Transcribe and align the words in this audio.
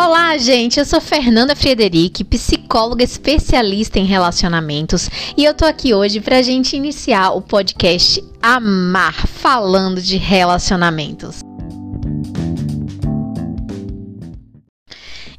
Olá, 0.00 0.38
gente. 0.38 0.78
Eu 0.78 0.84
sou 0.84 1.00
Fernanda 1.00 1.56
Frederic, 1.56 2.22
psicóloga 2.22 3.02
especialista 3.02 3.98
em 3.98 4.04
relacionamentos, 4.04 5.10
e 5.36 5.44
eu 5.44 5.52
tô 5.52 5.64
aqui 5.64 5.92
hoje 5.92 6.20
pra 6.20 6.40
gente 6.40 6.76
iniciar 6.76 7.32
o 7.32 7.42
podcast 7.42 8.22
Amar, 8.40 9.26
falando 9.26 10.00
de 10.00 10.16
relacionamentos. 10.16 11.40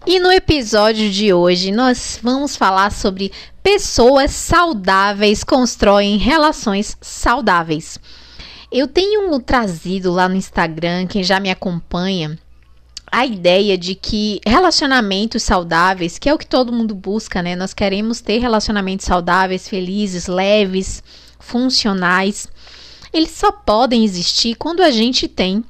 E 0.05 0.19
no 0.19 0.29
episódio 0.29 1.09
de 1.09 1.31
hoje 1.31 1.71
nós 1.71 2.19
vamos 2.21 2.57
falar 2.57 2.91
sobre 2.91 3.31
pessoas 3.63 4.31
saudáveis 4.31 5.41
constroem 5.41 6.17
relações 6.17 6.97
saudáveis. 6.99 7.97
Eu 8.69 8.87
tenho 8.87 9.39
trazido 9.39 10.11
lá 10.11 10.27
no 10.27 10.35
Instagram, 10.35 11.07
quem 11.07 11.23
já 11.23 11.39
me 11.39 11.49
acompanha, 11.49 12.37
a 13.11 13.25
ideia 13.25 13.77
de 13.77 13.95
que 13.95 14.39
relacionamentos 14.45 15.43
saudáveis, 15.43 16.17
que 16.17 16.29
é 16.29 16.33
o 16.33 16.37
que 16.37 16.45
todo 16.45 16.73
mundo 16.73 16.93
busca, 16.93 17.41
né? 17.41 17.55
Nós 17.55 17.73
queremos 17.73 18.21
ter 18.21 18.39
relacionamentos 18.39 19.05
saudáveis, 19.05 19.67
felizes, 19.67 20.27
leves, 20.27 21.03
funcionais. 21.39 22.47
Eles 23.11 23.31
só 23.31 23.51
podem 23.51 24.03
existir 24.03 24.55
quando 24.55 24.81
a 24.81 24.91
gente 24.91 25.27
tem 25.27 25.63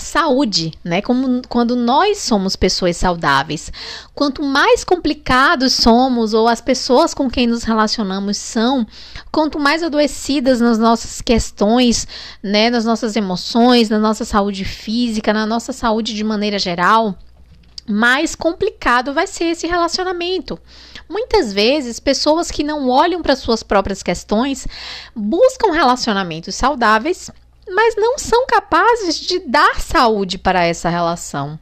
saúde, 0.00 0.72
né? 0.82 1.00
Como 1.00 1.42
quando 1.48 1.76
nós 1.76 2.18
somos 2.18 2.56
pessoas 2.56 2.96
saudáveis. 2.96 3.72
Quanto 4.14 4.42
mais 4.42 4.84
complicados 4.84 5.72
somos 5.72 6.34
ou 6.34 6.48
as 6.48 6.60
pessoas 6.60 7.14
com 7.14 7.30
quem 7.30 7.46
nos 7.46 7.62
relacionamos 7.62 8.36
são, 8.36 8.86
quanto 9.30 9.58
mais 9.58 9.82
adoecidas 9.82 10.60
nas 10.60 10.78
nossas 10.78 11.20
questões, 11.20 12.06
né, 12.42 12.70
nas 12.70 12.84
nossas 12.84 13.16
emoções, 13.16 13.88
na 13.88 13.98
nossa 13.98 14.24
saúde 14.24 14.64
física, 14.64 15.32
na 15.32 15.46
nossa 15.46 15.72
saúde 15.72 16.14
de 16.14 16.24
maneira 16.24 16.58
geral, 16.58 17.16
mais 17.88 18.34
complicado 18.34 19.12
vai 19.12 19.26
ser 19.26 19.46
esse 19.46 19.66
relacionamento. 19.66 20.58
Muitas 21.08 21.52
vezes, 21.52 21.98
pessoas 21.98 22.50
que 22.50 22.62
não 22.62 22.88
olham 22.88 23.20
para 23.20 23.34
suas 23.34 23.62
próprias 23.62 24.02
questões 24.02 24.66
buscam 25.14 25.72
relacionamentos 25.72 26.54
saudáveis 26.54 27.30
mas 27.74 27.94
não 27.96 28.18
são 28.18 28.46
capazes 28.46 29.16
de 29.18 29.38
dar 29.40 29.80
saúde 29.80 30.38
para 30.38 30.64
essa 30.64 30.88
relação. 30.88 31.58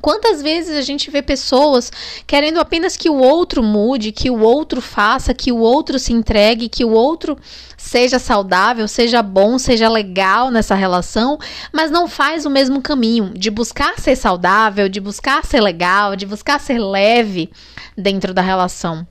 Quantas 0.00 0.42
vezes 0.42 0.76
a 0.76 0.82
gente 0.82 1.10
vê 1.10 1.22
pessoas 1.22 1.90
querendo 2.26 2.60
apenas 2.60 2.96
que 2.96 3.08
o 3.08 3.16
outro 3.16 3.62
mude, 3.62 4.12
que 4.12 4.30
o 4.30 4.40
outro 4.40 4.80
faça, 4.80 5.34
que 5.34 5.50
o 5.50 5.58
outro 5.58 5.98
se 5.98 6.12
entregue, 6.12 6.68
que 6.68 6.84
o 6.84 6.90
outro 6.90 7.36
seja 7.76 8.18
saudável, 8.18 8.86
seja 8.86 9.22
bom, 9.22 9.58
seja 9.58 9.88
legal 9.88 10.50
nessa 10.50 10.74
relação, 10.74 11.38
mas 11.72 11.90
não 11.90 12.06
faz 12.06 12.44
o 12.44 12.50
mesmo 12.50 12.82
caminho 12.82 13.32
de 13.34 13.50
buscar 13.50 13.98
ser 13.98 14.16
saudável, 14.16 14.88
de 14.88 15.00
buscar 15.00 15.44
ser 15.44 15.60
legal, 15.60 16.14
de 16.14 16.26
buscar 16.26 16.60
ser 16.60 16.78
leve 16.78 17.50
dentro 17.96 18.34
da 18.34 18.42
relação. 18.42 19.06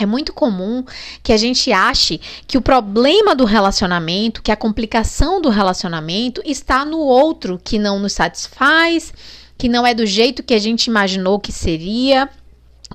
É 0.00 0.06
muito 0.06 0.32
comum 0.32 0.84
que 1.24 1.32
a 1.32 1.36
gente 1.36 1.72
ache 1.72 2.20
que 2.46 2.56
o 2.56 2.62
problema 2.62 3.34
do 3.34 3.44
relacionamento, 3.44 4.40
que 4.40 4.52
a 4.52 4.56
complicação 4.56 5.42
do 5.42 5.48
relacionamento 5.48 6.40
está 6.44 6.84
no 6.84 7.00
outro 7.00 7.60
que 7.62 7.80
não 7.80 7.98
nos 7.98 8.12
satisfaz, 8.12 9.12
que 9.58 9.68
não 9.68 9.84
é 9.84 9.92
do 9.92 10.06
jeito 10.06 10.44
que 10.44 10.54
a 10.54 10.58
gente 10.58 10.86
imaginou 10.86 11.40
que 11.40 11.50
seria, 11.50 12.30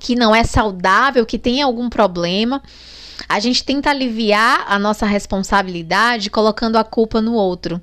que 0.00 0.16
não 0.16 0.34
é 0.34 0.44
saudável, 0.44 1.26
que 1.26 1.38
tem 1.38 1.60
algum 1.60 1.90
problema. 1.90 2.62
A 3.28 3.40
gente 3.40 3.64
tenta 3.64 3.90
aliviar 3.90 4.64
a 4.68 4.78
nossa 4.78 5.06
responsabilidade 5.06 6.30
colocando 6.30 6.76
a 6.76 6.84
culpa 6.84 7.20
no 7.20 7.34
outro. 7.34 7.80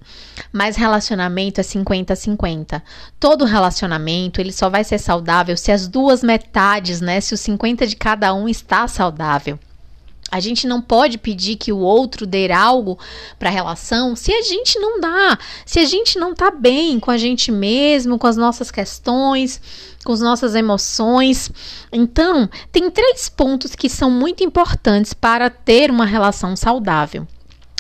Mas 0.51 0.75
relacionamento 0.75 1.59
é 1.59 1.63
50-50. 1.63 2.81
Todo 3.19 3.45
relacionamento, 3.45 4.41
ele 4.41 4.51
só 4.51 4.69
vai 4.69 4.83
ser 4.83 4.99
saudável 4.99 5.55
se 5.57 5.71
as 5.71 5.87
duas 5.87 6.23
metades, 6.23 7.01
né, 7.01 7.19
se 7.21 7.33
o 7.33 7.37
50 7.37 7.87
de 7.87 7.95
cada 7.95 8.33
um 8.33 8.47
está 8.47 8.87
saudável. 8.87 9.59
A 10.31 10.39
gente 10.39 10.65
não 10.65 10.81
pode 10.81 11.17
pedir 11.17 11.57
que 11.57 11.73
o 11.73 11.79
outro 11.79 12.25
dê 12.25 12.49
algo 12.51 12.97
para 13.37 13.49
a 13.49 13.51
relação 13.51 14.15
se 14.15 14.31
a 14.33 14.41
gente 14.41 14.79
não 14.79 14.99
dá, 14.99 15.37
se 15.65 15.79
a 15.79 15.85
gente 15.85 16.17
não 16.17 16.33
tá 16.33 16.49
bem 16.49 16.99
com 16.99 17.11
a 17.11 17.17
gente 17.17 17.51
mesmo, 17.51 18.17
com 18.17 18.27
as 18.27 18.37
nossas 18.37 18.71
questões, 18.71 19.59
com 20.05 20.13
as 20.13 20.21
nossas 20.21 20.55
emoções. 20.55 21.51
Então, 21.91 22.49
tem 22.71 22.89
três 22.89 23.27
pontos 23.27 23.75
que 23.75 23.89
são 23.89 24.09
muito 24.09 24.43
importantes 24.43 25.13
para 25.13 25.49
ter 25.49 25.91
uma 25.91 26.05
relação 26.05 26.55
saudável. 26.55 27.27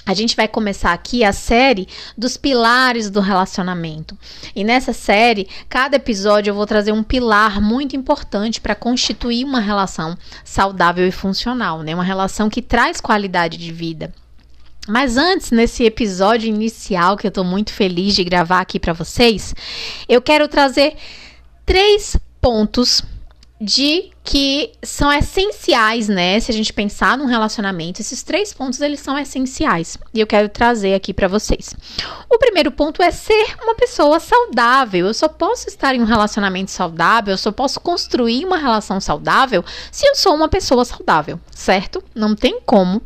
A 0.05 0.13
gente 0.13 0.35
vai 0.35 0.47
começar 0.47 0.93
aqui 0.93 1.23
a 1.23 1.31
série 1.31 1.87
dos 2.17 2.35
pilares 2.35 3.09
do 3.09 3.19
relacionamento. 3.19 4.17
E 4.55 4.63
nessa 4.63 4.93
série, 4.93 5.47
cada 5.69 5.97
episódio 5.97 6.51
eu 6.51 6.55
vou 6.55 6.65
trazer 6.65 6.91
um 6.91 7.03
pilar 7.03 7.61
muito 7.61 7.95
importante 7.95 8.59
para 8.59 8.73
constituir 8.73 9.45
uma 9.45 9.59
relação 9.59 10.17
saudável 10.43 11.07
e 11.07 11.11
funcional, 11.11 11.83
né? 11.83 11.93
Uma 11.93 12.03
relação 12.03 12.49
que 12.49 12.61
traz 12.61 12.99
qualidade 12.99 13.57
de 13.57 13.71
vida. 13.71 14.11
Mas 14.87 15.15
antes, 15.15 15.51
nesse 15.51 15.83
episódio 15.83 16.49
inicial 16.49 17.15
que 17.15 17.27
eu 17.27 17.29
estou 17.29 17.43
muito 17.43 17.71
feliz 17.71 18.15
de 18.15 18.23
gravar 18.23 18.61
aqui 18.61 18.79
para 18.79 18.93
vocês, 18.93 19.53
eu 20.09 20.21
quero 20.21 20.47
trazer 20.47 20.95
três 21.63 22.17
pontos 22.41 23.03
de 23.61 24.09
que 24.23 24.71
são 24.81 25.13
essenciais, 25.13 26.07
né? 26.07 26.39
Se 26.39 26.49
a 26.49 26.53
gente 26.53 26.73
pensar 26.73 27.15
num 27.15 27.27
relacionamento, 27.27 28.01
esses 28.01 28.23
três 28.23 28.51
pontos 28.51 28.81
eles 28.81 28.99
são 28.99 29.19
essenciais 29.19 29.99
e 30.11 30.19
eu 30.19 30.25
quero 30.25 30.49
trazer 30.49 30.95
aqui 30.95 31.13
para 31.13 31.27
vocês. 31.27 31.75
O 32.27 32.39
primeiro 32.39 32.71
ponto 32.71 33.03
é 33.03 33.11
ser 33.11 33.55
uma 33.61 33.75
pessoa 33.75 34.19
saudável. 34.19 35.05
Eu 35.05 35.13
só 35.13 35.27
posso 35.27 35.67
estar 35.67 35.93
em 35.93 36.01
um 36.01 36.05
relacionamento 36.05 36.71
saudável, 36.71 37.33
eu 37.33 37.37
só 37.37 37.51
posso 37.51 37.79
construir 37.79 38.45
uma 38.45 38.57
relação 38.57 38.99
saudável 38.99 39.63
se 39.91 40.07
eu 40.07 40.15
sou 40.15 40.33
uma 40.33 40.49
pessoa 40.49 40.83
saudável, 40.83 41.39
certo? 41.53 42.03
Não 42.15 42.35
tem 42.35 42.59
como 42.65 42.99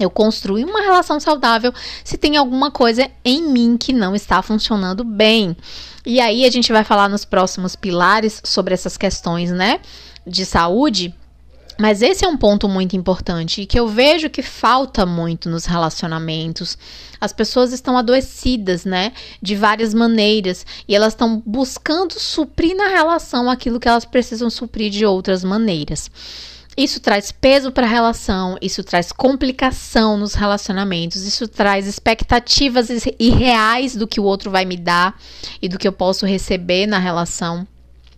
eu 0.00 0.10
construir 0.10 0.64
uma 0.64 0.80
relação 0.80 1.20
saudável 1.20 1.72
se 2.02 2.16
tem 2.16 2.36
alguma 2.36 2.70
coisa 2.70 3.08
em 3.24 3.42
mim 3.42 3.76
que 3.76 3.92
não 3.92 4.14
está 4.16 4.42
funcionando 4.42 5.04
bem. 5.04 5.56
E 6.04 6.18
aí 6.18 6.44
a 6.46 6.50
gente 6.50 6.72
vai 6.72 6.82
falar 6.82 7.08
nos 7.08 7.24
próximos 7.24 7.76
pilares 7.76 8.40
sobre 8.44 8.72
essas 8.72 8.96
questões, 8.96 9.50
né, 9.50 9.80
de 10.26 10.46
saúde. 10.46 11.14
Mas 11.78 12.02
esse 12.02 12.26
é 12.26 12.28
um 12.28 12.36
ponto 12.36 12.68
muito 12.68 12.94
importante 12.94 13.62
e 13.62 13.66
que 13.66 13.80
eu 13.80 13.88
vejo 13.88 14.28
que 14.28 14.42
falta 14.42 15.06
muito 15.06 15.48
nos 15.48 15.64
relacionamentos. 15.64 16.76
As 17.18 17.32
pessoas 17.32 17.72
estão 17.72 17.96
adoecidas, 17.96 18.84
né? 18.84 19.12
De 19.40 19.56
várias 19.56 19.94
maneiras 19.94 20.66
e 20.86 20.94
elas 20.94 21.14
estão 21.14 21.42
buscando 21.46 22.20
suprir 22.20 22.76
na 22.76 22.88
relação 22.88 23.48
aquilo 23.48 23.80
que 23.80 23.88
elas 23.88 24.04
precisam 24.04 24.50
suprir 24.50 24.90
de 24.90 25.06
outras 25.06 25.42
maneiras. 25.42 26.10
Isso 26.76 27.00
traz 27.00 27.32
peso 27.32 27.72
para 27.72 27.86
a 27.86 27.90
relação, 27.90 28.56
isso 28.62 28.84
traz 28.84 29.10
complicação 29.10 30.16
nos 30.16 30.34
relacionamentos, 30.34 31.22
isso 31.26 31.48
traz 31.48 31.86
expectativas 31.86 32.88
irreais 33.18 33.96
do 33.96 34.06
que 34.06 34.20
o 34.20 34.24
outro 34.24 34.50
vai 34.50 34.64
me 34.64 34.76
dar 34.76 35.20
e 35.60 35.68
do 35.68 35.78
que 35.78 35.86
eu 35.86 35.92
posso 35.92 36.24
receber 36.24 36.86
na 36.86 36.98
relação. 36.98 37.66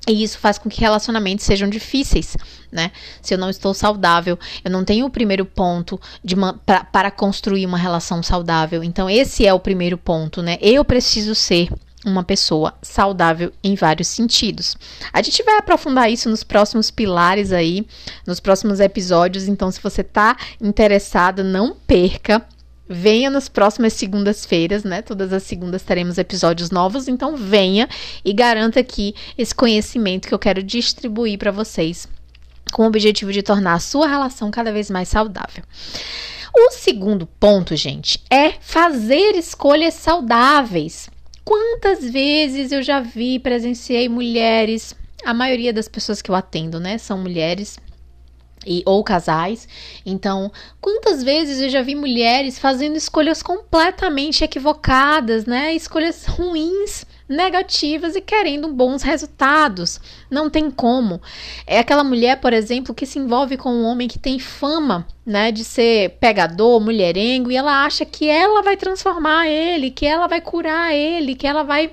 E 0.06 0.22
isso 0.22 0.38
faz 0.38 0.58
com 0.58 0.68
que 0.68 0.80
relacionamentos 0.80 1.44
sejam 1.44 1.68
difíceis, 1.68 2.36
né? 2.72 2.90
Se 3.20 3.32
eu 3.34 3.38
não 3.38 3.48
estou 3.48 3.72
saudável, 3.72 4.36
eu 4.64 4.70
não 4.70 4.84
tenho 4.84 5.06
o 5.06 5.10
primeiro 5.10 5.44
ponto 5.44 6.00
de 6.24 6.34
uma, 6.34 6.54
pra, 6.54 6.82
para 6.82 7.10
construir 7.10 7.64
uma 7.64 7.78
relação 7.78 8.20
saudável. 8.20 8.82
Então, 8.82 9.08
esse 9.08 9.46
é 9.46 9.54
o 9.54 9.60
primeiro 9.60 9.96
ponto, 9.96 10.42
né? 10.42 10.58
Eu 10.60 10.84
preciso 10.84 11.36
ser 11.36 11.68
uma 12.04 12.24
pessoa 12.24 12.74
saudável 12.82 13.52
em 13.62 13.74
vários 13.74 14.08
sentidos. 14.08 14.76
A 15.12 15.22
gente 15.22 15.42
vai 15.42 15.58
aprofundar 15.58 16.10
isso 16.10 16.28
nos 16.28 16.42
próximos 16.42 16.90
pilares 16.90 17.52
aí, 17.52 17.86
nos 18.26 18.40
próximos 18.40 18.80
episódios. 18.80 19.46
Então, 19.48 19.70
se 19.70 19.80
você 19.80 20.00
está 20.00 20.36
interessado, 20.60 21.44
não 21.44 21.74
perca. 21.74 22.44
Venha 22.88 23.30
nas 23.30 23.48
próximas 23.48 23.92
segundas-feiras, 23.94 24.84
né? 24.84 25.00
Todas 25.00 25.32
as 25.32 25.44
segundas 25.44 25.82
teremos 25.82 26.18
episódios 26.18 26.70
novos, 26.70 27.08
então 27.08 27.36
venha 27.36 27.88
e 28.24 28.32
garanta 28.32 28.80
aqui 28.80 29.14
esse 29.38 29.54
conhecimento 29.54 30.28
que 30.28 30.34
eu 30.34 30.38
quero 30.38 30.62
distribuir 30.62 31.38
para 31.38 31.52
vocês, 31.52 32.06
com 32.72 32.82
o 32.82 32.86
objetivo 32.86 33.32
de 33.32 33.42
tornar 33.42 33.74
a 33.74 33.80
sua 33.80 34.08
relação 34.08 34.50
cada 34.50 34.72
vez 34.72 34.90
mais 34.90 35.08
saudável. 35.08 35.62
O 36.54 36.70
segundo 36.72 37.26
ponto, 37.26 37.74
gente, 37.76 38.22
é 38.28 38.52
fazer 38.60 39.36
escolhas 39.36 39.94
saudáveis. 39.94 41.08
Quantas 41.44 42.08
vezes 42.08 42.72
eu 42.72 42.82
já 42.82 43.00
vi, 43.00 43.38
presenciei 43.38 44.08
mulheres, 44.08 44.94
a 45.24 45.34
maioria 45.34 45.72
das 45.72 45.88
pessoas 45.88 46.22
que 46.22 46.30
eu 46.30 46.34
atendo, 46.34 46.78
né, 46.78 46.98
são 46.98 47.18
mulheres 47.18 47.78
e, 48.66 48.82
ou 48.86 49.02
casais. 49.02 49.68
Então, 50.04 50.50
quantas 50.80 51.22
vezes 51.22 51.60
eu 51.60 51.68
já 51.68 51.82
vi 51.82 51.94
mulheres 51.94 52.58
fazendo 52.58 52.96
escolhas 52.96 53.42
completamente 53.42 54.44
equivocadas, 54.44 55.46
né? 55.46 55.74
Escolhas 55.74 56.26
ruins 56.26 57.06
negativas 57.28 58.14
e 58.14 58.20
querendo 58.20 58.68
bons 58.68 59.02
resultados. 59.02 60.00
Não 60.30 60.50
tem 60.50 60.70
como. 60.70 61.20
É 61.66 61.78
aquela 61.78 62.04
mulher, 62.04 62.40
por 62.40 62.52
exemplo, 62.52 62.94
que 62.94 63.06
se 63.06 63.18
envolve 63.18 63.56
com 63.56 63.70
um 63.70 63.84
homem 63.84 64.06
que 64.06 64.18
tem 64.18 64.38
fama, 64.38 65.06
né, 65.24 65.50
de 65.50 65.64
ser 65.64 66.10
pegador, 66.20 66.80
mulherengo, 66.80 67.50
e 67.50 67.56
ela 67.56 67.84
acha 67.84 68.04
que 68.04 68.28
ela 68.28 68.62
vai 68.62 68.76
transformar 68.76 69.48
ele, 69.48 69.90
que 69.90 70.04
ela 70.04 70.26
vai 70.26 70.40
curar 70.40 70.94
ele, 70.94 71.34
que 71.34 71.46
ela 71.46 71.62
vai 71.62 71.92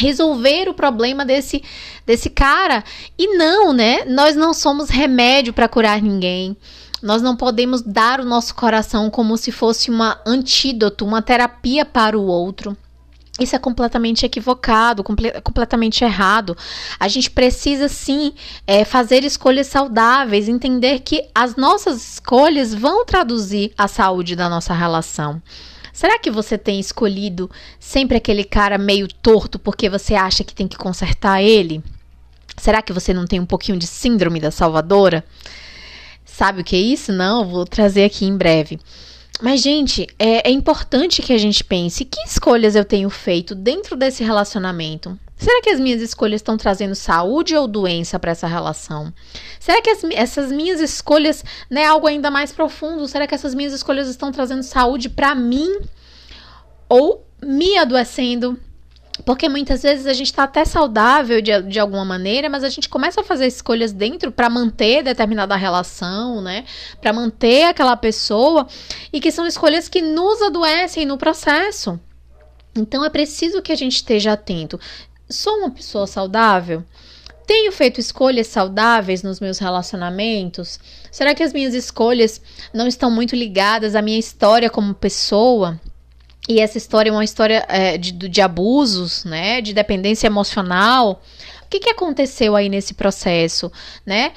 resolver 0.00 0.68
o 0.68 0.74
problema 0.74 1.24
desse 1.24 1.62
desse 2.06 2.30
cara. 2.30 2.82
E 3.18 3.36
não, 3.36 3.72
né? 3.72 4.04
Nós 4.06 4.34
não 4.34 4.52
somos 4.52 4.88
remédio 4.88 5.52
para 5.52 5.68
curar 5.68 6.02
ninguém. 6.02 6.56
Nós 7.02 7.22
não 7.22 7.36
podemos 7.36 7.82
dar 7.82 8.20
o 8.20 8.24
nosso 8.24 8.54
coração 8.54 9.08
como 9.08 9.36
se 9.36 9.52
fosse 9.52 9.90
uma 9.90 10.20
antídoto, 10.26 11.04
uma 11.04 11.22
terapia 11.22 11.84
para 11.84 12.18
o 12.18 12.26
outro. 12.26 12.76
Isso 13.38 13.56
é 13.56 13.58
completamente 13.58 14.26
equivocado, 14.26 15.02
comple 15.02 15.32
completamente 15.40 16.04
errado. 16.04 16.54
A 16.98 17.08
gente 17.08 17.30
precisa 17.30 17.88
sim 17.88 18.34
é, 18.66 18.84
fazer 18.84 19.24
escolhas 19.24 19.66
saudáveis, 19.66 20.46
entender 20.46 21.00
que 21.00 21.26
as 21.34 21.56
nossas 21.56 22.14
escolhas 22.14 22.74
vão 22.74 23.04
traduzir 23.06 23.72
a 23.78 23.88
saúde 23.88 24.36
da 24.36 24.48
nossa 24.48 24.74
relação. 24.74 25.40
Será 26.00 26.18
que 26.18 26.30
você 26.30 26.56
tem 26.56 26.80
escolhido 26.80 27.50
sempre 27.78 28.16
aquele 28.16 28.42
cara 28.42 28.78
meio 28.78 29.06
torto 29.06 29.58
porque 29.58 29.86
você 29.86 30.14
acha 30.14 30.42
que 30.42 30.54
tem 30.54 30.66
que 30.66 30.78
consertar 30.78 31.42
ele? 31.42 31.84
Será 32.56 32.80
que 32.80 32.90
você 32.90 33.12
não 33.12 33.26
tem 33.26 33.38
um 33.38 33.44
pouquinho 33.44 33.78
de 33.78 33.86
síndrome 33.86 34.40
da 34.40 34.50
salvadora? 34.50 35.22
Sabe 36.24 36.62
o 36.62 36.64
que 36.64 36.74
é 36.74 36.78
isso? 36.78 37.12
Não, 37.12 37.46
vou 37.46 37.66
trazer 37.66 38.04
aqui 38.04 38.24
em 38.24 38.34
breve. 38.34 38.80
Mas, 39.42 39.60
gente, 39.60 40.06
é, 40.18 40.48
é, 40.48 40.50
importante 40.50 41.20
que 41.20 41.34
a 41.34 41.38
gente 41.38 41.62
pense 41.62 42.02
que 42.06 42.22
escolhas 42.22 42.74
eu 42.74 42.84
tenho 42.86 43.10
feito 43.10 43.54
dentro 43.54 43.94
desse 43.94 44.24
relacionamento. 44.24 45.18
Será 45.40 45.62
que 45.62 45.70
as 45.70 45.80
minhas 45.80 46.02
escolhas 46.02 46.42
estão 46.42 46.58
trazendo 46.58 46.94
saúde 46.94 47.56
ou 47.56 47.66
doença 47.66 48.18
para 48.18 48.32
essa 48.32 48.46
relação? 48.46 49.10
Será 49.58 49.80
que 49.80 49.88
as, 49.88 50.04
essas 50.12 50.52
minhas 50.52 50.80
escolhas, 50.80 51.42
né, 51.70 51.86
algo 51.86 52.06
ainda 52.06 52.30
mais 52.30 52.52
profundo, 52.52 53.08
será 53.08 53.26
que 53.26 53.34
essas 53.34 53.54
minhas 53.54 53.72
escolhas 53.72 54.06
estão 54.06 54.30
trazendo 54.30 54.62
saúde 54.62 55.08
para 55.08 55.34
mim 55.34 55.80
ou 56.90 57.26
me 57.42 57.78
adoecendo? 57.78 58.60
Porque 59.24 59.48
muitas 59.48 59.82
vezes 59.82 60.06
a 60.06 60.12
gente 60.12 60.26
está 60.26 60.42
até 60.42 60.62
saudável 60.66 61.40
de, 61.40 61.62
de 61.62 61.80
alguma 61.80 62.04
maneira, 62.04 62.50
mas 62.50 62.62
a 62.62 62.68
gente 62.68 62.88
começa 62.88 63.22
a 63.22 63.24
fazer 63.24 63.46
escolhas 63.46 63.92
dentro 63.92 64.30
para 64.30 64.50
manter 64.50 65.02
determinada 65.02 65.56
relação, 65.56 66.42
né? 66.42 66.66
Para 67.00 67.14
manter 67.14 67.64
aquela 67.64 67.96
pessoa, 67.96 68.66
e 69.10 69.20
que 69.20 69.32
são 69.32 69.46
escolhas 69.46 69.88
que 69.88 70.02
nos 70.02 70.42
adoecem 70.42 71.06
no 71.06 71.16
processo. 71.16 71.98
Então 72.74 73.04
é 73.04 73.10
preciso 73.10 73.62
que 73.62 73.72
a 73.72 73.76
gente 73.76 73.96
esteja 73.96 74.32
atento. 74.32 74.78
Sou 75.30 75.58
uma 75.58 75.70
pessoa 75.70 76.08
saudável? 76.08 76.82
Tenho 77.46 77.70
feito 77.70 78.00
escolhas 78.00 78.48
saudáveis 78.48 79.22
nos 79.22 79.38
meus 79.38 79.58
relacionamentos? 79.58 80.80
Será 81.10 81.34
que 81.34 81.42
as 81.42 81.52
minhas 81.52 81.72
escolhas 81.72 82.40
não 82.74 82.88
estão 82.88 83.10
muito 83.10 83.36
ligadas 83.36 83.94
à 83.94 84.02
minha 84.02 84.18
história 84.18 84.68
como 84.68 84.92
pessoa? 84.92 85.80
E 86.48 86.58
essa 86.58 86.78
história 86.78 87.10
é 87.10 87.12
uma 87.12 87.24
história 87.24 87.64
é, 87.68 87.96
de, 87.96 88.10
de 88.10 88.40
abusos, 88.40 89.24
né? 89.24 89.60
De 89.60 89.72
dependência 89.72 90.26
emocional. 90.26 91.22
O 91.62 91.68
que, 91.70 91.78
que 91.78 91.90
aconteceu 91.90 92.56
aí 92.56 92.68
nesse 92.68 92.94
processo, 92.94 93.70
né? 94.04 94.32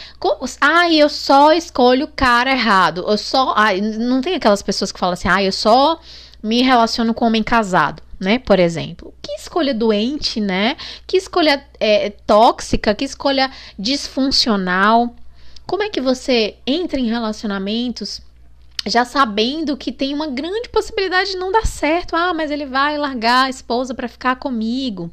Ah, 0.62 0.92
eu 0.92 1.10
só 1.10 1.52
escolho 1.54 2.06
o 2.06 2.12
cara 2.16 2.52
errado. 2.52 3.04
Eu 3.08 3.18
só. 3.18 3.56
Ah, 3.58 3.74
não 3.74 4.22
tem 4.22 4.36
aquelas 4.36 4.62
pessoas 4.62 4.92
que 4.92 5.00
falam 5.00 5.14
assim, 5.14 5.28
ah, 5.28 5.42
eu 5.42 5.52
só 5.52 6.00
me 6.44 6.62
relaciono 6.62 7.14
com 7.16 7.26
homem 7.26 7.42
casado, 7.42 8.04
né? 8.24 8.40
Por 8.40 8.60
exemplo. 8.60 9.14
Que 9.22 9.34
escolha 9.34 9.74
doente, 9.74 10.40
né? 10.42 10.76
Que 11.06 11.18
escolha 11.18 11.64
é, 11.80 12.10
tóxica, 12.10 12.96
que 12.96 13.06
escolha 13.06 13.52
disfuncional. 13.78 15.16
Como 15.68 15.84
é 15.84 15.90
que 15.90 16.02
você 16.02 16.56
entra 16.66 17.00
em 17.00 17.08
relacionamentos 17.08 18.22
já 18.86 19.06
sabendo 19.06 19.78
que 19.78 19.92
tem 19.92 20.14
uma 20.14 20.28
grande 20.28 20.70
possibilidade 20.70 21.32
de 21.32 21.38
não 21.38 21.52
dar 21.52 21.66
certo. 21.66 22.16
Ah, 22.16 22.34
mas 22.34 22.52
ele 22.52 22.66
vai 22.66 22.98
largar 22.98 23.46
a 23.46 23.50
esposa 23.50 23.94
para 23.94 24.08
ficar 24.08 24.36
comigo. 24.36 25.12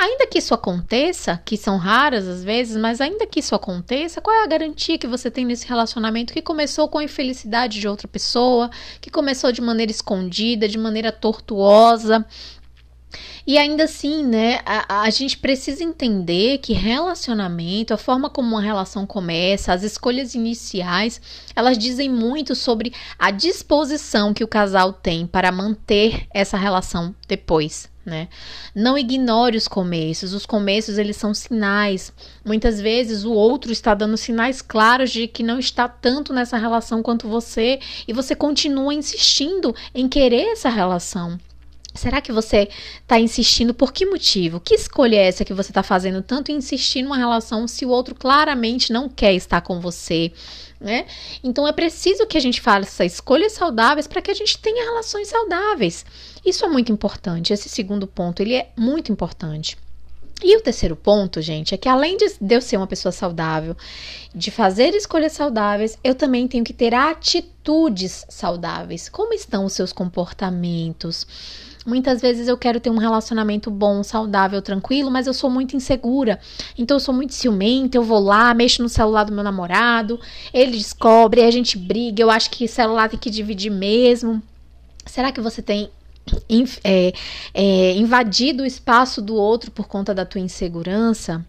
Ainda 0.00 0.28
que 0.28 0.38
isso 0.38 0.54
aconteça, 0.54 1.42
que 1.44 1.56
são 1.56 1.76
raras 1.76 2.28
às 2.28 2.44
vezes, 2.44 2.76
mas 2.76 3.00
ainda 3.00 3.26
que 3.26 3.40
isso 3.40 3.52
aconteça, 3.52 4.20
qual 4.20 4.36
é 4.36 4.44
a 4.44 4.46
garantia 4.46 4.96
que 4.96 5.08
você 5.08 5.28
tem 5.28 5.44
nesse 5.44 5.66
relacionamento 5.66 6.32
que 6.32 6.40
começou 6.40 6.88
com 6.88 6.98
a 6.98 7.04
infelicidade 7.04 7.80
de 7.80 7.88
outra 7.88 8.06
pessoa, 8.06 8.70
que 9.00 9.10
começou 9.10 9.50
de 9.50 9.60
maneira 9.60 9.90
escondida, 9.90 10.68
de 10.68 10.78
maneira 10.78 11.10
tortuosa, 11.10 12.24
e 13.48 13.56
ainda 13.56 13.84
assim, 13.84 14.26
né, 14.26 14.60
a, 14.66 15.04
a, 15.04 15.08
gente 15.08 15.38
precisa 15.38 15.82
entender 15.82 16.58
que 16.58 16.74
relacionamento, 16.74 17.94
a 17.94 17.96
forma 17.96 18.28
como 18.28 18.50
uma 18.50 18.60
relação 18.60 19.06
começa, 19.06 19.72
as 19.72 19.82
escolhas 19.82 20.34
iniciais, 20.34 21.18
elas 21.56 21.78
dizem 21.78 22.10
muito 22.10 22.54
sobre 22.54 22.92
a 23.18 23.30
disposição 23.30 24.34
que 24.34 24.44
o 24.44 24.48
casal 24.48 24.92
tem 24.92 25.26
para 25.26 25.50
manter 25.50 26.26
essa 26.30 26.58
relação 26.58 27.14
depois. 27.26 27.88
Né? 28.04 28.28
Não 28.74 28.98
ignore 28.98 29.56
os 29.56 29.66
começos. 29.66 30.34
Os 30.34 30.44
começos 30.44 30.98
eles 30.98 31.16
são 31.16 31.32
sinais. 31.32 32.12
Muitas 32.44 32.78
vezes 32.78 33.24
o 33.24 33.32
outro 33.32 33.72
está 33.72 33.94
dando 33.94 34.18
sinais 34.18 34.60
claros 34.60 35.10
de 35.10 35.26
que 35.26 35.42
não 35.42 35.58
está 35.58 35.88
tanto 35.88 36.34
nessa 36.34 36.58
relação 36.58 37.02
quanto 37.02 37.26
você 37.26 37.80
e 38.06 38.12
você 38.12 38.34
continua 38.34 38.92
insistindo 38.92 39.74
em 39.94 40.06
querer 40.06 40.52
essa 40.52 40.68
relação. 40.68 41.38
Será 41.98 42.20
que 42.20 42.32
você 42.32 42.68
está 43.02 43.18
insistindo 43.18 43.74
por 43.74 43.92
que 43.92 44.06
motivo? 44.06 44.60
Que 44.60 44.74
escolha 44.74 45.16
é 45.16 45.26
essa 45.26 45.44
que 45.44 45.52
você 45.52 45.70
está 45.70 45.82
fazendo 45.82 46.22
tanto 46.22 46.52
insistir 46.52 47.02
numa 47.02 47.16
relação 47.16 47.66
se 47.66 47.84
o 47.84 47.90
outro 47.90 48.14
claramente 48.14 48.92
não 48.92 49.08
quer 49.08 49.34
estar 49.34 49.60
com 49.60 49.80
você? 49.80 50.32
Né? 50.80 51.06
Então 51.42 51.66
é 51.66 51.72
preciso 51.72 52.26
que 52.26 52.38
a 52.38 52.40
gente 52.40 52.60
faça 52.60 53.04
escolhas 53.04 53.52
saudáveis 53.52 54.06
para 54.06 54.22
que 54.22 54.30
a 54.30 54.34
gente 54.34 54.58
tenha 54.58 54.84
relações 54.84 55.26
saudáveis. 55.26 56.06
Isso 56.46 56.64
é 56.64 56.68
muito 56.68 56.92
importante. 56.92 57.52
Esse 57.52 57.68
segundo 57.68 58.06
ponto 58.06 58.40
ele 58.40 58.54
é 58.54 58.70
muito 58.76 59.10
importante. 59.10 59.76
E 60.42 60.56
o 60.56 60.60
terceiro 60.60 60.94
ponto, 60.94 61.42
gente, 61.42 61.74
é 61.74 61.76
que 61.76 61.88
além 61.88 62.16
de 62.16 62.54
eu 62.54 62.60
ser 62.60 62.76
uma 62.76 62.86
pessoa 62.86 63.10
saudável, 63.10 63.76
de 64.32 64.52
fazer 64.52 64.94
escolhas 64.94 65.32
saudáveis, 65.32 65.98
eu 66.04 66.14
também 66.14 66.46
tenho 66.46 66.62
que 66.62 66.72
ter 66.72 66.94
atitudes 66.94 68.24
saudáveis. 68.28 69.08
Como 69.08 69.34
estão 69.34 69.64
os 69.64 69.72
seus 69.72 69.92
comportamentos? 69.92 71.26
Muitas 71.88 72.20
vezes 72.20 72.48
eu 72.48 72.58
quero 72.58 72.78
ter 72.78 72.90
um 72.90 72.98
relacionamento 72.98 73.70
bom, 73.70 74.02
saudável, 74.02 74.60
tranquilo, 74.60 75.10
mas 75.10 75.26
eu 75.26 75.32
sou 75.32 75.48
muito 75.48 75.74
insegura. 75.74 76.38
Então 76.76 76.96
eu 76.96 77.00
sou 77.00 77.14
muito 77.14 77.32
ciumenta, 77.32 77.96
eu 77.96 78.02
vou 78.02 78.18
lá, 78.18 78.52
mexo 78.52 78.82
no 78.82 78.90
celular 78.90 79.24
do 79.24 79.32
meu 79.32 79.42
namorado, 79.42 80.20
ele 80.52 80.72
descobre, 80.72 81.42
a 81.42 81.50
gente 81.50 81.78
briga, 81.78 82.22
eu 82.22 82.30
acho 82.30 82.50
que 82.50 82.68
celular 82.68 83.08
tem 83.08 83.18
que 83.18 83.30
dividir 83.30 83.70
mesmo. 83.70 84.42
Será 85.06 85.32
que 85.32 85.40
você 85.40 85.62
tem 85.62 85.88
é, 86.84 87.14
é, 87.54 87.92
invadido 87.94 88.64
o 88.64 88.66
espaço 88.66 89.22
do 89.22 89.34
outro 89.34 89.70
por 89.70 89.88
conta 89.88 90.14
da 90.14 90.26
tua 90.26 90.42
insegurança? 90.42 91.42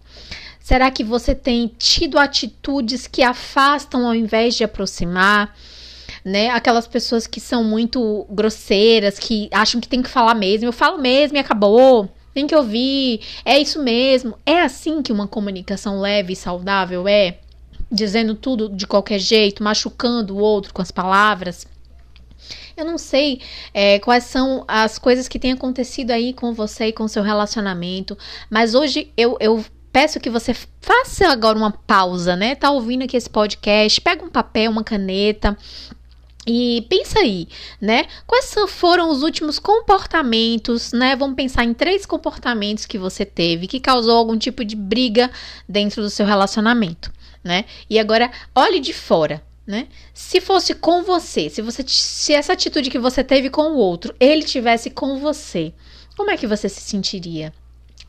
Será 0.62 0.89
que 0.89 1.03
você 1.03 1.36
tem 1.36 1.67
tido 1.77 2.17
atitudes 2.17 3.08
que 3.08 3.24
afastam 3.24 4.08
ao 4.08 4.15
invés 4.15 4.55
de 4.55 4.63
aproximar? 4.63 5.53
Né? 6.29 6.50
Aquelas 6.50 6.88
pessoas 6.88 7.27
que 7.27 7.39
são 7.39 7.63
muito 7.63 8.25
grosseiras, 8.29 9.17
que 9.19 9.50
acham 9.51 9.81
que 9.81 9.88
tem 9.88 10.01
que 10.01 10.09
falar 10.09 10.36
mesmo. 10.36 10.67
Eu 10.67 10.74
falo 10.74 10.98
mesmo 10.98 11.38
e 11.38 11.39
acabou. 11.39 12.09
Tem 12.33 12.48
que 12.48 12.55
ouvir. 12.55 13.21
É 13.43 13.59
isso 13.59 13.81
mesmo. 13.81 14.38
É 14.45 14.62
assim 14.62 15.01
que 15.01 15.12
uma 15.12 15.27
comunicação 15.27 16.00
leve 16.00 16.33
e 16.33 16.36
saudável 16.36 17.07
é? 17.07 17.39
Dizendo 17.91 18.36
tudo 18.36 18.69
de 18.69 18.86
qualquer 18.86 19.19
jeito, 19.19 19.63
machucando 19.63 20.36
o 20.36 20.39
outro 20.39 20.74
com 20.74 20.81
as 20.81 20.91
palavras. 20.91 21.67
Eu 22.77 22.86
não 22.86 22.98
sei 22.98 23.41
é, 23.74 24.00
quais 24.00 24.24
são 24.24 24.63
as 24.67 24.98
coisas 24.98 25.27
que 25.27 25.39
têm 25.39 25.51
acontecido 25.51 26.12
aí 26.12 26.33
com 26.33 26.53
você 26.53 26.86
e 26.86 26.93
com 26.93 27.07
seu 27.07 27.21
relacionamento, 27.21 28.17
mas 28.50 28.74
hoje 28.74 29.12
eu, 29.17 29.36
eu 29.41 29.65
peço 29.91 30.19
que 30.19 30.29
você 30.29 30.55
faça 30.79 31.27
agora 31.27 31.57
uma 31.57 31.71
pausa, 31.71 32.36
né? 32.36 32.55
Tá 32.55 32.71
ouvindo 32.71 33.03
aqui 33.03 33.17
esse 33.17 33.29
podcast, 33.29 34.00
pega 34.00 34.24
um 34.24 34.29
papel, 34.29 34.71
uma 34.71 34.83
caneta, 34.83 35.57
e 36.51 36.82
pensa 36.89 37.20
aí, 37.20 37.48
né? 37.79 38.08
Quais 38.25 38.56
foram 38.70 39.12
os 39.12 39.22
últimos 39.22 39.60
comportamentos, 39.60 40.91
né? 40.91 41.15
Vamos 41.15 41.36
pensar 41.36 41.63
em 41.63 41.75
três 41.75 42.08
comportamentos 42.08 42.88
que 42.88 42.98
você 42.98 43.24
teve 43.24 43.68
que 43.68 43.79
causou 43.79 44.18
algum 44.18 44.36
tipo 44.36 44.65
de 44.65 44.75
briga 44.75 45.29
dentro 45.68 46.01
do 46.01 46.10
seu 46.10 46.25
relacionamento, 46.25 47.13
né? 47.44 47.65
E 47.88 48.00
agora 48.00 48.32
olhe 48.56 48.79
de 48.79 48.94
fora, 48.94 49.44
né? 49.68 49.88
Se 50.12 50.41
fosse 50.41 50.74
com 50.74 51.03
você, 51.03 51.51
se 51.51 51.62
você 51.62 51.84
se 51.88 52.34
essa 52.34 52.53
atitude 52.53 52.89
que 52.89 52.98
você 52.98 53.24
teve 53.24 53.51
com 53.51 53.74
o 53.74 53.77
outro, 53.77 54.15
ele 54.20 54.41
tivesse 54.41 54.89
com 54.89 55.20
você, 55.20 55.72
como 56.18 56.32
é 56.32 56.38
que 56.38 56.48
você 56.48 56.68
se 56.68 56.82
sentiria? 56.82 57.53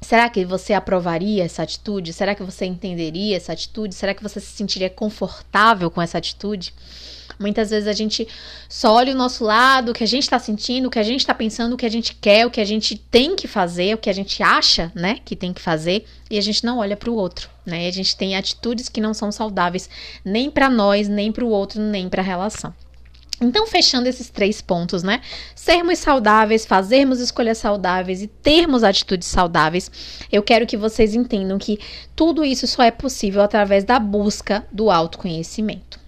Será 0.00 0.30
que 0.30 0.46
você 0.46 0.72
aprovaria 0.72 1.44
essa 1.44 1.62
atitude? 1.62 2.14
Será 2.14 2.34
que 2.34 2.42
você 2.42 2.64
entenderia 2.64 3.36
essa 3.36 3.52
atitude? 3.52 3.94
Será 3.94 4.14
que 4.14 4.22
você 4.22 4.40
se 4.40 4.46
sentiria 4.46 4.88
confortável 4.88 5.90
com 5.90 6.00
essa 6.00 6.16
atitude? 6.16 6.72
Muitas 7.40 7.70
vezes 7.70 7.88
a 7.88 7.94
gente 7.94 8.28
só 8.68 8.92
olha 8.92 9.14
o 9.14 9.16
nosso 9.16 9.42
lado, 9.44 9.92
o 9.92 9.94
que 9.94 10.04
a 10.04 10.06
gente 10.06 10.24
está 10.24 10.38
sentindo, 10.38 10.88
o 10.88 10.90
que 10.90 10.98
a 10.98 11.02
gente 11.02 11.20
está 11.20 11.32
pensando, 11.32 11.72
o 11.72 11.76
que 11.76 11.86
a 11.86 11.90
gente 11.90 12.14
quer, 12.14 12.46
o 12.46 12.50
que 12.50 12.60
a 12.60 12.64
gente 12.66 12.96
tem 12.96 13.34
que 13.34 13.48
fazer, 13.48 13.94
o 13.94 13.98
que 13.98 14.10
a 14.10 14.12
gente 14.12 14.42
acha, 14.42 14.92
né, 14.94 15.20
que 15.24 15.34
tem 15.34 15.50
que 15.50 15.60
fazer, 15.62 16.04
e 16.30 16.36
a 16.36 16.40
gente 16.42 16.62
não 16.66 16.78
olha 16.78 16.98
para 16.98 17.10
o 17.10 17.14
outro, 17.14 17.48
né? 17.64 17.88
A 17.88 17.90
gente 17.90 18.14
tem 18.14 18.36
atitudes 18.36 18.90
que 18.90 19.00
não 19.00 19.14
são 19.14 19.32
saudáveis 19.32 19.88
nem 20.22 20.50
para 20.50 20.68
nós, 20.68 21.08
nem 21.08 21.32
para 21.32 21.42
o 21.42 21.48
outro, 21.48 21.80
nem 21.80 22.10
para 22.10 22.20
a 22.20 22.24
relação. 22.24 22.74
Então, 23.40 23.66
fechando 23.66 24.06
esses 24.06 24.28
três 24.28 24.60
pontos, 24.60 25.02
né? 25.02 25.22
Sermos 25.54 25.98
saudáveis, 25.98 26.66
fazermos 26.66 27.20
escolhas 27.20 27.56
saudáveis 27.56 28.20
e 28.20 28.26
termos 28.26 28.84
atitudes 28.84 29.28
saudáveis, 29.28 29.90
eu 30.30 30.42
quero 30.42 30.66
que 30.66 30.76
vocês 30.76 31.14
entendam 31.14 31.58
que 31.58 31.78
tudo 32.14 32.44
isso 32.44 32.66
só 32.66 32.82
é 32.82 32.90
possível 32.90 33.40
através 33.40 33.82
da 33.82 33.98
busca 33.98 34.66
do 34.70 34.90
autoconhecimento. 34.90 35.98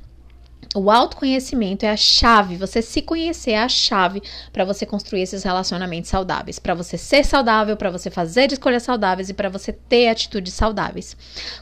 O 0.74 0.90
autoconhecimento 0.90 1.84
é 1.84 1.90
a 1.90 1.96
chave, 1.98 2.56
você 2.56 2.80
se 2.80 3.02
conhecer 3.02 3.50
é 3.50 3.58
a 3.58 3.68
chave 3.68 4.22
para 4.50 4.64
você 4.64 4.86
construir 4.86 5.20
esses 5.20 5.42
relacionamentos 5.42 6.08
saudáveis, 6.08 6.58
para 6.58 6.72
você 6.72 6.96
ser 6.96 7.26
saudável, 7.26 7.76
para 7.76 7.90
você 7.90 8.10
fazer 8.10 8.50
escolhas 8.50 8.82
saudáveis 8.82 9.28
e 9.28 9.34
para 9.34 9.50
você 9.50 9.70
ter 9.70 10.08
atitudes 10.08 10.54
saudáveis. 10.54 11.14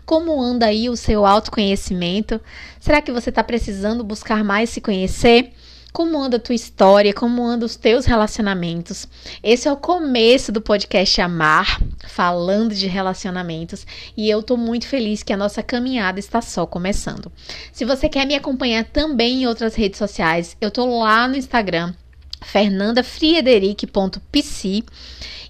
Como 0.07 0.41
anda 0.41 0.67
aí 0.67 0.89
o 0.89 0.97
seu 0.97 1.27
autoconhecimento? 1.27 2.41
Será 2.79 3.03
que 3.03 3.11
você 3.11 3.31
está 3.31 3.43
precisando 3.43 4.05
buscar 4.05 4.45
mais 4.45 4.71
se 4.71 4.81
conhecer? 4.81 5.53
Como 5.93 6.19
anda 6.19 6.37
a 6.37 6.41
tua 6.41 6.55
história, 6.55 7.13
como 7.13 7.43
andam 7.45 7.67
os 7.67 7.77
teus 7.77 8.07
relacionamentos. 8.07 9.07
Esse 9.43 9.69
é 9.69 9.73
o 9.73 9.77
começo 9.77 10.53
do 10.53 10.61
podcast 10.61 11.21
Amar, 11.21 11.81
falando 12.07 12.75
de 12.75 12.87
relacionamentos, 12.87 13.87
e 14.17 14.29
eu 14.29 14.43
tô 14.43 14.57
muito 14.57 14.87
feliz 14.87 15.23
que 15.23 15.33
a 15.33 15.37
nossa 15.37 15.63
caminhada 15.63 16.19
está 16.19 16.41
só 16.41 16.67
começando. 16.67 17.31
Se 17.73 17.85
você 17.85 18.09
quer 18.09 18.27
me 18.27 18.35
acompanhar 18.35 18.85
também 18.85 19.43
em 19.43 19.47
outras 19.47 19.75
redes 19.75 19.99
sociais, 19.99 20.57
eu 20.61 20.71
tô 20.71 20.99
lá 20.99 21.27
no 21.27 21.37
Instagram 21.37 21.95
fernandafriederic.pc 22.41 24.85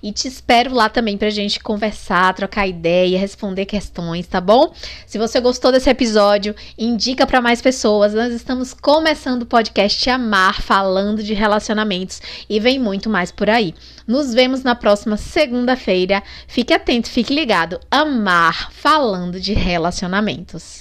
e 0.02 0.12
te 0.12 0.28
espero 0.28 0.74
lá 0.74 0.88
também 0.88 1.18
pra 1.18 1.30
gente 1.30 1.60
conversar, 1.60 2.34
trocar 2.34 2.66
ideia, 2.66 3.18
responder 3.18 3.66
questões, 3.66 4.26
tá 4.26 4.40
bom? 4.40 4.72
Se 5.06 5.18
você 5.18 5.40
gostou 5.40 5.70
desse 5.70 5.90
episódio, 5.90 6.54
indica 6.78 7.26
para 7.26 7.40
mais 7.40 7.60
pessoas. 7.60 8.14
Nós 8.14 8.32
estamos 8.32 8.72
começando 8.72 9.42
o 9.42 9.46
podcast 9.46 10.08
Amar, 10.08 10.62
falando 10.62 11.22
de 11.22 11.34
relacionamentos 11.34 12.20
e 12.48 12.58
vem 12.58 12.78
muito 12.78 13.10
mais 13.10 13.30
por 13.30 13.50
aí. 13.50 13.74
Nos 14.06 14.32
vemos 14.32 14.62
na 14.62 14.74
próxima 14.74 15.16
segunda-feira. 15.16 16.22
Fique 16.48 16.72
atento, 16.72 17.08
fique 17.08 17.34
ligado. 17.34 17.78
Amar, 17.90 18.72
falando 18.72 19.38
de 19.38 19.52
relacionamentos. 19.52 20.64